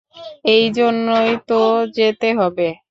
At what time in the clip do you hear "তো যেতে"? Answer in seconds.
1.47-2.29